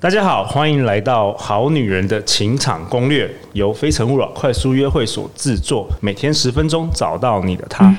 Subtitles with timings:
[0.00, 7.92] 大家好，欢迎来到《好女人的情场攻略》，由非诚勿扰快速约会所制作，每天十分钟，找到你的他。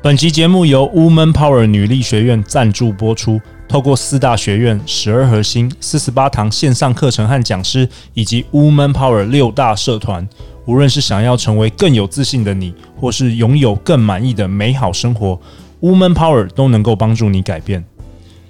[0.00, 3.38] 本集节目由 Woman Power 女力学院赞助播出。
[3.68, 10.26] 透过四大学院、十二核心、四十八堂线上课程和讲师，以及 Woman Power 六大社团，
[10.66, 15.40] 无论是想要成为更有自信的你，或是拥有更满意的美好生活
[15.80, 17.84] ，Woman Power 都能够帮助你改变。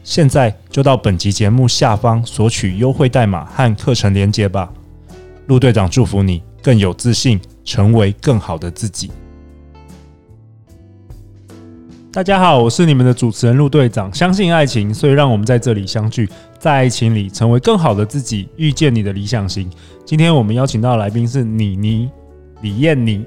[0.02, 4.72] 现在就到本集节目下方索取优惠代码和课程链接吧。
[5.46, 9.10] 陆队长祝福你更有自信，成为更好的自己。
[12.16, 14.10] 大家好，我是你们的主持人陆队长。
[14.14, 16.26] 相信爱情，所以让我们在这里相聚，
[16.58, 19.70] 在爱情里成为更好的自己，遇见你的理想型。
[20.02, 22.08] 今天我们邀请到的来宾是妮妮
[22.62, 23.22] 李艳妮。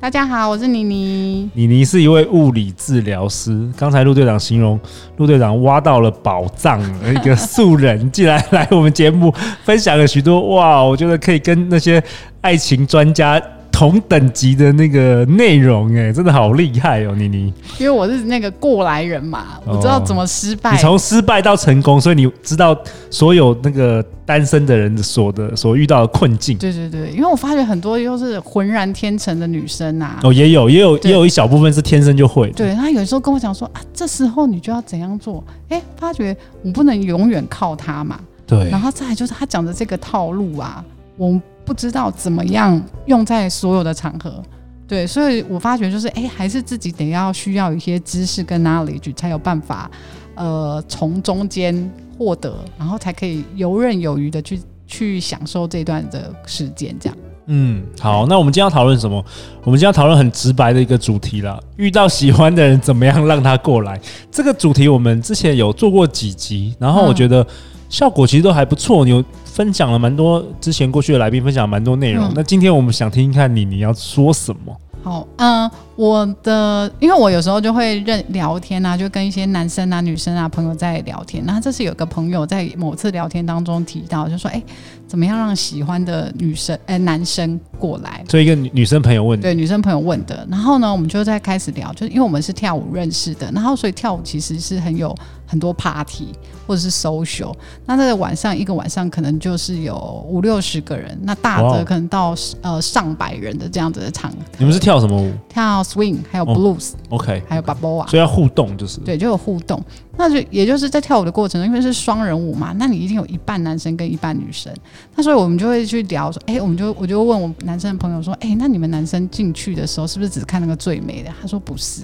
[0.00, 1.50] 大家好，我是妮妮。
[1.52, 3.70] 妮妮是一位物理治疗师。
[3.76, 4.80] 刚才陆队长形容
[5.18, 6.80] 陆队长挖到了宝藏，
[7.12, 9.30] 一个素人竟然来我们节目
[9.64, 12.02] 分享了许多哇，我觉得可以跟那些
[12.40, 13.38] 爱情专家。
[13.80, 17.50] 同等级的那个内容，哎，真的好厉害哦，妮妮。
[17.78, 20.72] 因为我是那个过来人嘛，我知道怎么失败。
[20.72, 26.58] 你从失败到成功，所以你知道所有那个单身的人所的所遇到的困境。
[26.58, 30.20] 对对对，因为我发觉很多又是浑然天成的女生啊。
[30.24, 32.50] 哦，也有也有也有一小部分是天生就会。
[32.50, 35.42] 对，她有时候跟我讲说啊，这时候你就要怎样做？
[35.70, 38.20] 哎，发觉我不能永远靠他嘛。
[38.46, 38.68] 对。
[38.68, 40.84] 然后再来就是他讲的这个套路啊，
[41.16, 41.40] 我。
[41.64, 44.42] 不知道怎么样用在所有的场合，
[44.88, 49.90] 对，所以我发觉就是，哎，还是自己得要需要一些知识跟 knowledge，才有办法，
[50.34, 57.16] 呃，从中间获得，然后才可以游刃有余的去去享受这段的时间，这样。
[57.52, 59.16] 嗯，好，那我们今天要讨论什么？
[59.64, 64.00] 我们今天要讨论很直白的一个主题了，遇到喜欢的人怎么样让他过来？
[64.30, 67.44] 这个主题我们之前有做过几集，然后我觉得
[67.90, 69.22] 效果其实都还不错，你有。
[69.52, 72.24] 分享了蛮多，之前过去的来宾分享蛮多内容。
[72.28, 74.74] 嗯、那今天我们想听听看你，你要说什么？
[75.02, 81.44] 好，嗯、呃，我的，因为我有时候就会认聊天啊，就跟一些男生啊、女生啊朋友在聊天。
[81.44, 84.64] 那这是有个朋友在某次聊天当中提到，就说：“哎、欸，
[85.08, 90.46] 怎么样让喜欢的女生、哎、欸、男生过来？”所以一个女女生朋友问的，对，女生朋友问的。
[90.48, 95.14] 然后呢，我们就在开始聊，就是因为我们是跳舞认识的，然后所以跳舞其实是很有。
[95.50, 96.28] 很多 party
[96.64, 97.52] 或者是 social，
[97.84, 104.32] 那这个晚上一个晚上可能就是有五六十个人，那大的可能到呃上百人的这样子的场。
[104.58, 105.32] 你们是跳什么舞？
[105.48, 109.00] 跳 swing，还有 blues，OK，、哦、还有 balboa，所以要互动就是。
[109.00, 109.82] 对，就有互动。
[110.16, 114.72] 那就也就是在跳舞的过程中，因为是双人舞嘛，那你一定有一半男生跟一半女生。
[115.16, 121.32] 那所以我们就会去聊说，哎、欸，我们就我就问我男生的朋友说，哎、欸，那你们男生进去的时候是不是只看那个最美的？
[121.40, 122.02] 他说不是。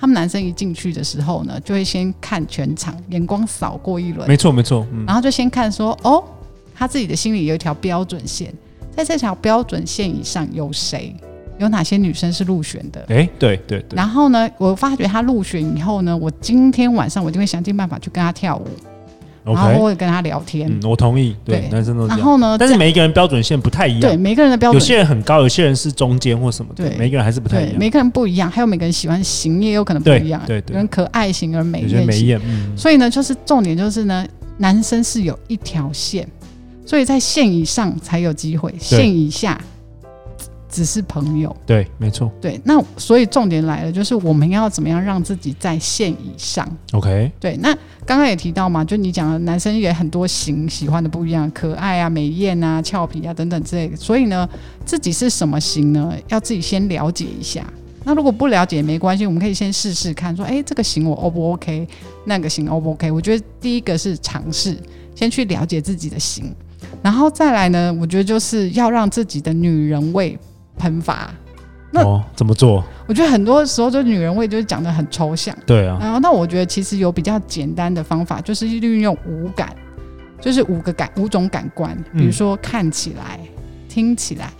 [0.00, 4.28] 他们男生一进去的时候呢，就会先看全场，眼光扫过一轮。
[4.28, 4.86] 没错，没错。
[4.92, 6.22] 嗯、然后就先看说，哦，
[6.74, 8.54] 他自己的心里有一条标准线，
[8.94, 11.14] 在这条标准线以上有谁？
[11.58, 13.04] 有哪些女生是入选的？
[13.08, 13.96] 哎，对对对。
[13.96, 18.66] 然后呢，我发觉他入选以后呢，我今天晚上我就会想尽办法去跟他跳舞。
[19.54, 21.68] 然后我会跟他聊天，嗯，我同意，对，对。
[21.70, 22.18] 男生都这样。
[22.18, 34.26] 然后呢，但是每一个人标准线不太一样，对，每个人的标准，有些人很高，有些人是中间或什么的，对，每个人还是不太一样，每个人不一样，还有每个人喜欢型也有可能不一样，对，对，对，有人可爱型，而美艳美艳，嗯，所以呢，就是重点就是呢，
[34.58, 36.26] 男生是有一条线，
[36.84, 39.60] 所以在线以上才有机会，线以下。
[40.68, 47.72] 只是朋友，对，没错，对，那所以重点来了，就是我们要怎么样让自己在线以上？OK，对，那
[48.04, 54.48] 刚刚也提到嘛，就你讲的男生也很多型，喜欢的不一样，可爱啊、美艳啊、俏皮啊等等之类的，所以呢，
[54.84, 56.12] 自己是什么型呢？
[56.28, 57.64] 要自己先了解一下。
[58.04, 61.86] 那如果不了解也没关系，我们可以先试试看，说，哎，这个型我 O 不 OK？
[62.24, 63.10] 那个型 O 不 OK？
[63.10, 64.76] 我觉得第一个是尝试，
[65.14, 66.54] 先去了解自己的型，
[67.02, 70.38] 然后再来呢，我觉得就是要让自己的女人味。
[70.78, 71.30] 喷发，
[71.90, 72.84] 那、哦、怎么做？
[73.06, 75.98] 我觉得很多时候就女人味就是讲的很抽象，对啊。
[76.00, 79.74] 然后那我觉得其实有比较简单的方法，就是运用五感，
[80.40, 83.48] 就是五个感五种感官，比如说看起来、嗯、
[83.88, 84.52] 听起来、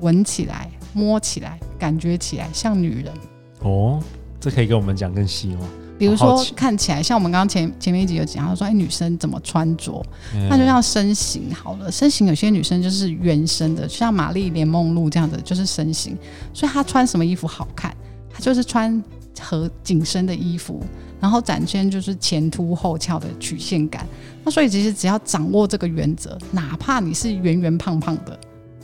[0.00, 3.12] 闻起来、摸起来、感觉起来像女人。
[3.60, 4.02] 哦，
[4.40, 5.68] 这可以跟我们讲更细吗？
[5.98, 10.04] 比如说看起来像我们刚刚前前面一集有讲，他说哎，女生怎么穿着，
[10.48, 16.16] 那就像身形好了，身形有些女生就是圆身的，像玛丽莲梦露这样的就是身形，
[16.52, 17.94] 所以她穿什么衣服好看，
[18.32, 19.02] 她就是穿
[19.40, 20.82] 和紧身的衣服，
[21.20, 24.06] 然后展现就是前凸后翘的曲线感。
[24.44, 28.38] 那所以其实只要掌握这个原则，哪怕你是圆圆胖胖的，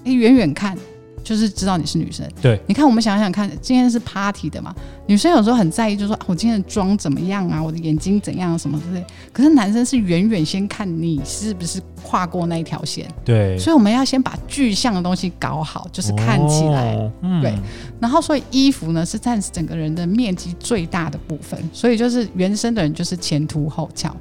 [0.05, 0.79] 哎，远远看
[1.23, 2.27] 就是知道你是女生。
[2.41, 4.75] 对，你看，我们想想看，今天是 party 的嘛，
[5.07, 9.05] 女生有时候很在意，就是说、啊、我今天的妆怎么样啊，我的眼睛怎样什么之类。
[9.33, 13.07] 可是男生是远远先看你是不是跨过那一条线。
[13.25, 16.95] 对，所以我们要先把具象的东西搞好，就是看起来。
[16.95, 17.55] 哦嗯、对，
[18.01, 24.15] 然后所以衣服呢是占整个人的面积最大的部分，所以就是原生的人就是前凸后翘。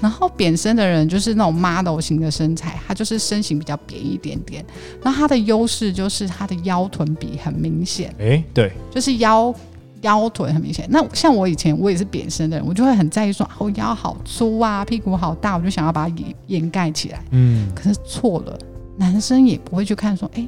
[0.00, 4.64] 然后扁身的人就是那种 model 型的身材，他就是身形比较扁一点点。
[5.02, 8.14] 那他的优势就是他的腰臀比很明显。
[8.18, 9.54] 哎，对，就是腰
[10.02, 10.86] 腰臀很明显。
[10.90, 17.22] 那像我以前我也是扁身的人，我就会很在意说，我腰好粗啊，屁股好大，我就想要把它掩掩盖起来。
[17.30, 18.58] 嗯，可是错了，
[18.96, 20.46] 男生也不会去看说，哎。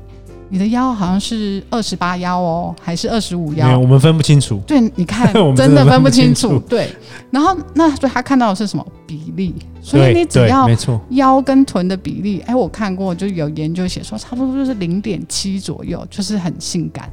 [0.49, 3.67] 你的腰好像是二十八腰哦，还是二十五腰？
[3.67, 4.61] 没有，我们分不清楚。
[4.67, 6.59] 对，你看， 真的分不清楚。
[6.69, 6.89] 对，
[7.31, 9.55] 然后那所以他看到的是什么比例？
[9.81, 10.69] 所以你只要
[11.11, 17.11] 腰跟臀的比例，哎，我看过就有研究写说，差不多就是零点七左右，就是很性感。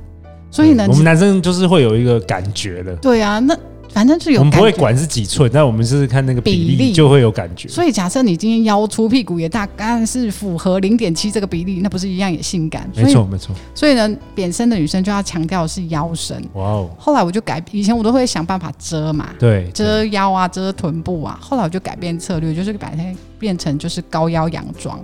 [0.49, 2.95] 所以呢，我们男生就是会有一个感觉的。
[2.97, 3.57] 对啊，那。
[3.95, 7.69] 反正就有，我们不会管是几寸，但我们是看那个比例就会有感觉。
[7.69, 12.91] 所以假设你今天腰粗，屁股也大，但是符合零点七这个比例，那不是一样也性感？
[12.93, 13.55] 没错，没错。
[13.73, 16.35] 所以呢，扁身的女生就要强调是腰身。
[16.55, 16.89] 哇哦！
[16.99, 21.39] 后来我就改，以前我都会想办法遮嘛，对，遮腰啊，遮臀部啊。
[21.41, 22.97] 后来我就改变策略，就是把它
[23.39, 24.99] 变成就是高腰洋装。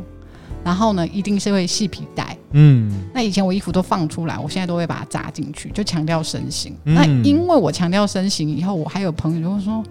[0.63, 2.37] 然后呢，一定是会系皮带。
[2.51, 6.75] 嗯，那以前我衣服都放出来，我现在都会把它扎进去，就强调身形。
[6.85, 9.83] 嗯、那因为我强调身形以后，我还有朋友就会说：“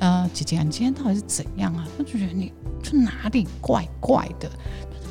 [0.00, 2.52] 呃，姐姐，你今天到底是怎样啊？”他就觉得你
[2.82, 4.50] 就哪里怪怪的，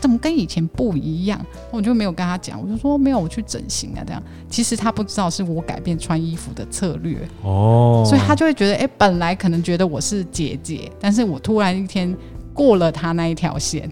[0.01, 1.43] 怎么跟以前不一样？
[1.71, 4.21] 我就没有跟他讲，我就说没有，我去整形啊，这样。
[4.49, 12.15] 其实他不知道是我改变穿衣服的策略哦，所以他就会觉得，哎，本来可能觉得我是姐姐，但是我突然一天
[12.53, 13.89] 过了他那一条线。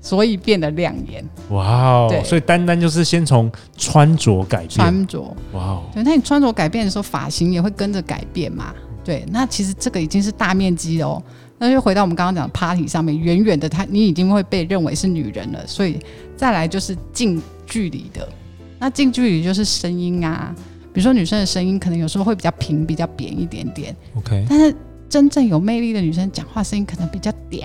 [0.00, 2.22] 所以变得亮眼，哇哦！
[2.24, 5.20] 所以单单就是先从穿着改变，穿着，
[5.52, 5.82] 哇哦！
[5.92, 8.72] 对，那你穿着改变的时候，发型也会跟着改变嘛？
[9.04, 11.22] 对，那其实这个已经是大面积哦。
[11.58, 15.66] 那就回到我们刚刚讲的 party 上面，远远的他，你已经会被认为是女人了。
[15.66, 15.98] 所以
[16.36, 18.28] 再来就是近距离的，
[18.78, 20.54] 那近距离就是声音啊，
[20.92, 24.46] 比如说女生的声音可能有时候会比较平、比较扁一点点，OK。
[24.48, 24.72] 但是
[25.08, 27.64] 真正有魅力的女生讲话声音可能比较嗲。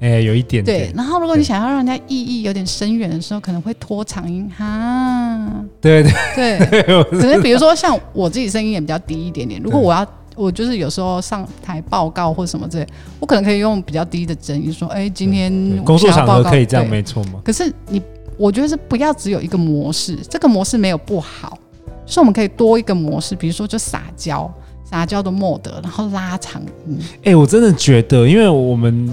[0.00, 0.92] 哎、欸，有一点，对。
[0.94, 5.50] 然后，如果你想要让人家意义有点深远的时候，可能会拖长音哈。
[5.80, 9.60] 对对对， 可能比如说像我自己声音也比较低一点点。
[9.60, 10.06] 如果我要，
[10.36, 12.86] 我就是有时候上台报告或什么之类，
[13.18, 15.52] 我可能可以用比较低的声音说：“哎、欸，今天
[15.84, 18.00] 工作场合可以这样，没错吗？”可是你，
[18.36, 21.58] 我觉得是不要只有一个模式，这个模式没有不好，
[22.06, 24.48] 所以我们可以多一个模式，比如说就撒娇，
[24.88, 26.96] 撒娇的 mode，然后拉长音。
[27.00, 29.12] 哎、欸，我真的觉得，因为我们。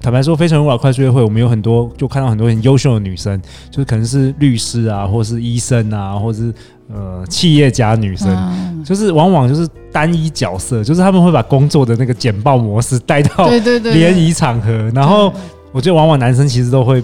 [0.00, 3.40] 坦白说，非诚勿扰快速约会，我们有很多就看到很多很优秀的女生，
[3.70, 6.54] 就是可能是律师啊，或是医生啊，或是
[6.88, 13.48] 呃企业家女生，嗯、就是往往就是单一角色，就是他们会把工作的那个简报模式带到
[13.82, 15.32] 联谊场合，然后
[15.72, 17.02] 我觉得往往男生其实都会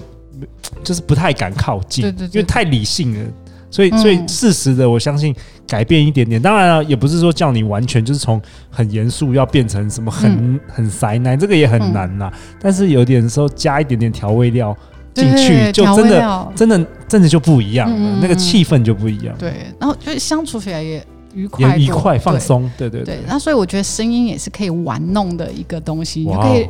[0.83, 3.29] 就是不太敢靠近，对对对，因为太理性了。
[3.73, 5.35] 所以，所以适时的，我相信
[5.67, 6.39] 改变一点点。
[6.39, 8.39] 当然了，也不是说叫你完全就是从
[8.69, 12.31] 很严肃要变成什么很很塞奶，这个也很难呐。
[12.61, 14.77] 但是有点时候加一点点调味料
[15.15, 19.35] 进去，就真的真的真的就不一样了，那个气氛就不一样。
[19.39, 21.03] 对，然后就相处起来也
[21.33, 22.69] 愉快，愉快放松。
[22.77, 23.17] 对对对。
[23.27, 26.67] 那所以我觉得声音也是可以玩弄的一个东西，你可以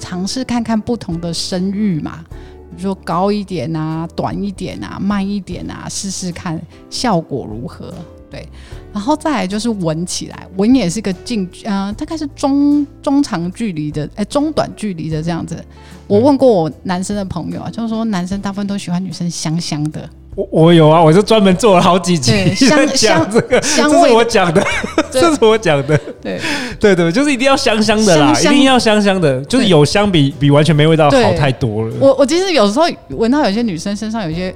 [0.00, 2.24] 尝试看看不同的声域嘛。
[2.70, 7.92] 比如说高一点啊，短一点啊，慢一点啊，试试看效果如何。
[8.28, 8.44] 对，
[8.92, 15.64] 然后再来就是闻起来，闻也是个近，嗯、呃，大概是中中长距离的，哎，中短距离的这样子。
[16.08, 20.10] 我问过我男生的朋友啊，就是说男生大部分都喜欢女生香香的。
[20.36, 24.64] 我我有啊，我就专门做了好几集香香 这个，香这是我讲的，
[25.10, 26.38] 这是我讲的，对。
[26.78, 28.54] 对对，就是一定要香香的啦，香香。
[28.54, 31.94] 一定要香香的，就是有香比比完全没味道好太多了。
[31.98, 34.54] 我我其实有时候闻到有些女生身上有些。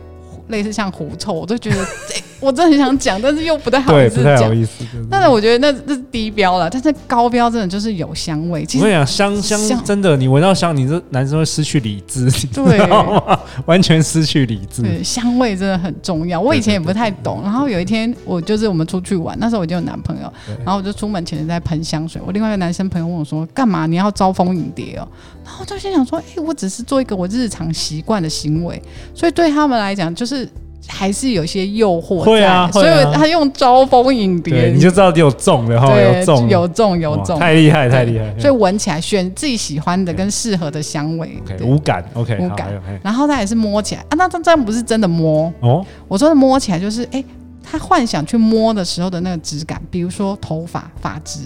[0.49, 1.77] 类似像狐臭，我都觉得，
[2.41, 4.25] 我真的很想讲，但是又不太好意思讲。
[4.25, 4.85] 不太好意思。
[5.11, 8.65] 但是我觉得那那是低标了，但是高标真的就是有香味。
[8.65, 13.39] 其实我跟你讲，香香真的，你闻到香，你这男生会失去理智， 你知道吗？
[13.67, 14.83] 完全失去理智。
[14.83, 16.41] 对，香味真的很重要。
[16.41, 20.33] 我以前也不太懂，然后有一天我就是我们出去玩，那时候我就有男朋友，
[20.65, 22.21] 然后我就出门前在喷香水。
[22.25, 23.87] 我另外一个男生朋友问我说：“干嘛？
[23.87, 25.07] 你要招蜂引蝶哦？”
[25.45, 28.81] 然后我就心想说：“哎，我只是做一个我日常习惯的行为，
[29.15, 30.49] 所以对他们来讲就是。”
[30.87, 38.35] 还是有些诱惑，会啊，所以他用招蜂引蝶，你就知道有中的哈，有中，有中，有中，太厉害，太厉害。
[38.39, 42.69] 所以闻起来选自己喜欢的跟适合的香味，无感，OK，无感。
[43.03, 45.53] 然后他也是摸起来啊，那这这样不是真的摸。
[45.61, 47.23] 哦，我说的摸起来就是哎，
[47.63, 51.41] 他幻想去摸的时候的那个质感，比如说头发发质，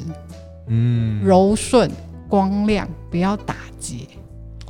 [0.68, 1.90] 嗯，柔顺
[2.28, 3.96] 光亮，不要打结。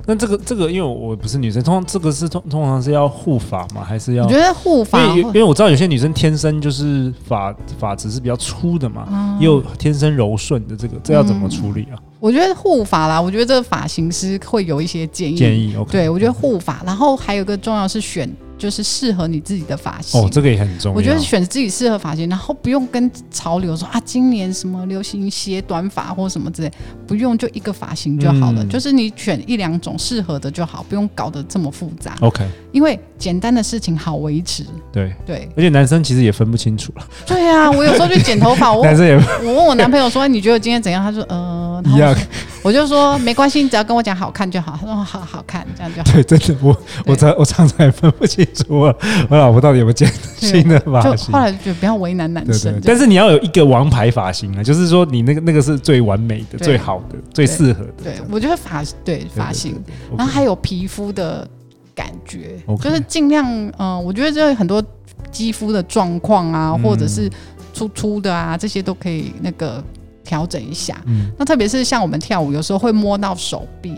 [0.06, 3.82] 那这个这个，因为我不是女生，通常这个是通通常是要护发吗？
[3.82, 4.25] 还是要？
[4.25, 11.96] 我觉得护发，因为因为我知道有些女生天生就是发发质是比较粗的嘛，嗯、也有天生柔顺的，这个这要怎么处理啊？
[12.20, 15.37] 我觉得护发啦，我觉得这个发型师会有一些建议。
[15.37, 15.92] 建议，OK。
[15.92, 18.30] 对，我觉得护发，然后还有一个重要是选。
[18.56, 20.96] 就是适合你自己的发型哦，这个也很重要。
[20.96, 26.73] 我觉得选自己适合发型，然后不用跟潮流说啊，今年什么流行斜短发或什么之类，
[27.06, 28.64] 不用就一个发型就好了。
[28.64, 32.16] 嗯、就是你选一两种适合的就好，不用搞得这么复杂。
[32.20, 34.64] OK，因为简单的事情好维持。
[34.92, 37.06] 对对，对而且男生其实也分不清楚了。
[37.26, 41.04] 对啊，我有时候去剪头发，我 男生也我问我男朋友说，你觉得今天怎样？
[41.04, 41.53] 他说呃，
[41.85, 42.14] 一样。
[42.62, 44.76] 我就说没关系，你只要跟我讲好看就好。
[44.81, 46.12] 他 说好好看，这样就好。
[46.12, 48.97] 对，真的，我我常我常常也分不清楚我
[49.29, 51.33] 我老婆到底有没有剪新的发型。
[51.33, 52.73] 后来就觉得不要为难男生。
[52.73, 58.05] 对对，但是你要有一个王牌发型啊，就是说你那个那个是最完美的、最好的、最适合的。
[58.05, 59.79] 对，我觉得发对发型，
[60.17, 61.47] 然后还有皮肤的
[61.95, 63.47] 感觉，就是尽量
[63.79, 64.83] 嗯，我觉得这很多
[65.31, 67.31] 肌肤的状况啊，或者是
[67.75, 69.85] 粗粗的啊，这些都可以那个。
[70.25, 73.95] 调整一下，嗯，那特别是像我们跳舞，有时候会摸到手臂，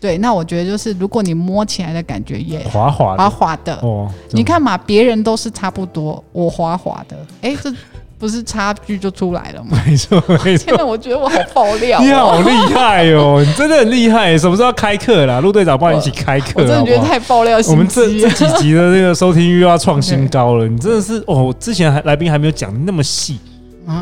[0.00, 7.72] 对，那我觉得就是如果你摸起来的感觉也滑滑滑滑的哦，你看嘛，别人都是差不多，我滑滑的，哎，这
[8.18, 9.80] 不是差距就出来了吗？
[9.86, 10.66] 没错，没错。
[10.66, 15.40] 现在我觉得我好爆料，你好厉害哦，你真的很厉害，什么时候要开课啦？
[15.40, 17.58] 陆队长帮你一起开课，我真的觉得太爆料。
[17.68, 23.38] 我们这这几集的那个收听率又要创新高了，你真的是哦，之前还来宾还没有讲那么细。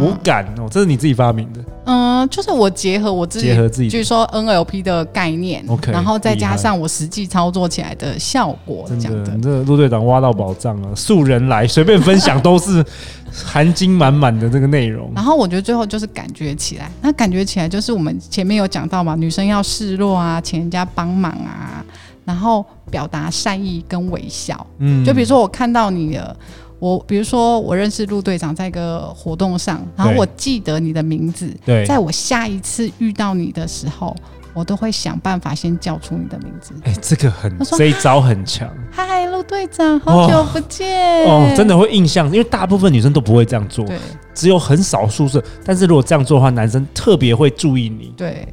[0.00, 1.60] 无感哦，这是你自己发明的。
[1.84, 12.84] 嗯，就是我结合我自己，结合自己，据说 NLP 的概念，OK，然后再加上我实际操作起来的效果，真的，你这陆队长挖到宝藏了，素人来随便分享都是
[13.32, 15.10] 含金满满的这个内容。
[15.16, 21.84] 然后我觉得最后就是感觉起来，那感觉起来就是我们前面有讲到嘛，女生要示弱啊，请人家帮忙啊，
[22.24, 24.64] 然后表达善意跟微笑。
[24.78, 26.36] 嗯，就比如说我看到你了。
[26.82, 31.48] 我比如说，我认识陆队长在一个活动上，然后我记得你的名字。
[31.64, 34.16] 对，在我下一次遇到你的时候，
[34.52, 36.74] 我都会想办法先叫出你的名字。
[36.82, 38.68] 哎，这个很，说这一招很强。
[38.90, 41.24] 嗨，陆队长，好久不见。
[41.24, 43.96] 哦，哦，真的会印象，因为大部分女生都不会这样做，对，
[44.34, 45.40] 只有很少数是。
[45.64, 48.12] 但是如果这样做的话，男生特别会注意你。
[48.16, 48.44] 对。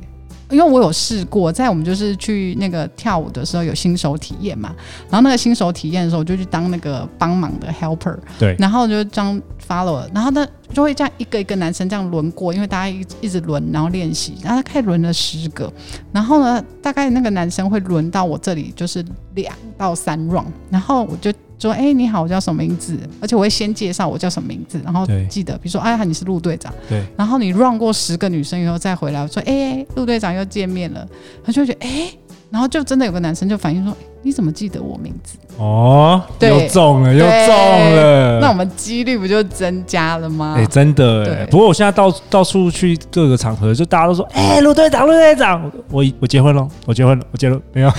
[0.49, 4.75] 因为我有试过，在我们就是去那个跳舞的时候有新手体验嘛，
[5.09, 15.71] 然后那个新手体验的时候，我就去当那个帮忙的 helper，对，然后就当 follower，然后呢就会这样一个一个男生这样轮过，因为大家一一直轮，然后练习，然后他开始轮了十个，
[16.11, 21.31] 然后呢大概那个男生会轮到我这里就是两到三 round，然后我就。
[21.59, 22.97] 说哎，你好，我叫什么名字？
[23.19, 27.03] 而且我会先介绍我叫什么名字，然后记得，比如说哎，你是陆队长，对。
[27.17, 31.07] 然后你 run 过十个女生以后再回来，我说哎，陆队长又见面了，
[31.43, 32.11] 他就会觉得哎，
[32.49, 33.95] 然后就真的有个男生就反映说。
[34.21, 35.37] 你怎么记得我名字？
[35.57, 38.37] 哦，又中了，又中了。
[38.41, 40.55] 那我们几率不就增加了吗？
[40.57, 41.45] 哎，真的哎。
[41.45, 47.89] 不过我现在到到处去各个场合，就大家都说：“哎，陆队长，陆队长，我我结婚了，我结婚了，我结了，没有，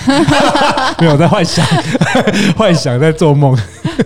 [1.01, 1.65] 没有在幻想，
[2.55, 3.57] 幻想在做梦。”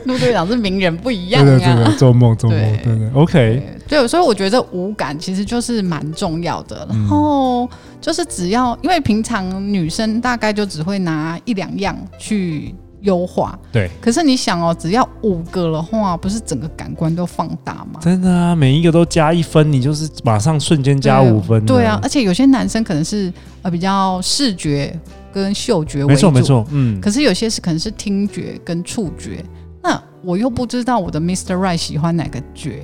[0.05, 3.61] 陆队长是名人不一样啊，做梦做梦，对对，OK。
[3.87, 6.87] 对，所以我觉得五感其实就是蛮重要的。
[6.89, 7.69] 然后
[8.01, 13.57] 就是只要，因为平常女生大概就只会拿一两样去优化。
[13.71, 13.89] 对。
[14.01, 17.99] 可是你想哦，只要五个的话，不是整个感官都放大吗？
[18.01, 21.63] 真的啊，每一个都加一分，你就是马上瞬间加五分。
[21.65, 24.99] 对啊，而且有些男生可能是呃比较视觉
[25.31, 26.99] 跟嗅觉为主，没错没错，嗯。
[26.99, 29.45] 可是有些是可能是听觉跟触觉，
[29.83, 31.53] 那我又不知道我的 Mr.
[31.55, 32.81] Right 喜欢哪个觉。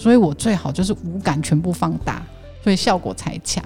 [0.00, 2.22] 所以我最好就是五感全部放大，
[2.64, 3.62] 所以效果才强。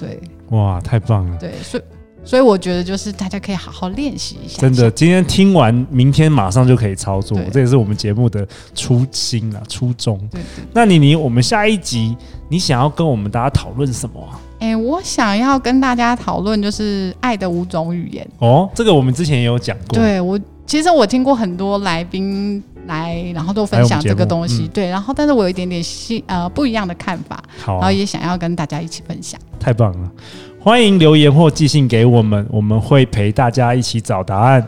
[0.00, 0.18] 对，
[0.48, 1.36] 哇，太棒了。
[1.36, 1.82] 对，所以
[2.24, 4.62] 所以我觉得就是大家可以好好练习一下。
[4.62, 7.38] 真的，今天听完，明天马上就可以操作。
[7.52, 10.16] 这也是我们节目的初心啊，初衷。
[10.30, 10.64] 对，对对。
[10.72, 12.16] 那你你，我们下一集
[12.48, 14.40] 你想要跟我们大家讨论什么啊？
[14.60, 18.26] 哎、欸，我想要跟大家讨论就是爱的五种语言。
[18.38, 19.98] 哦，这个我们之前也有讲过。
[19.98, 22.62] 对我，其实我听过很多来宾。
[22.88, 29.40] 来，然后都分享这个东西，嗯、对，然后但是我有一点点新呃不一样的看法，好、啊，然后也想要跟大家一起分享。
[29.60, 30.10] 太棒了，
[30.58, 34.66] 欢迎留言或寄信给我们，我们会陪大家一起找答案。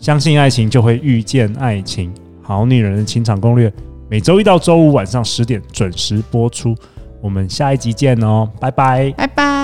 [0.00, 2.12] 相信爱情，就会遇见爱情。
[2.42, 3.72] 好女人的情场攻略，
[4.10, 6.74] 每周一到周五晚上十点准时播出。
[7.20, 9.55] 我们下一集见哦，拜拜，拜拜。